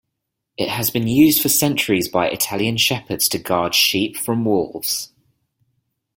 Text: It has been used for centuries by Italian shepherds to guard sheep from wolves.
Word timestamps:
It 0.57 0.67
has 0.67 0.89
been 0.89 1.07
used 1.07 1.43
for 1.43 1.49
centuries 1.49 2.07
by 2.07 2.27
Italian 2.27 2.77
shepherds 2.77 3.29
to 3.29 3.37
guard 3.37 3.75
sheep 3.75 4.17
from 4.17 4.45
wolves. 4.45 5.13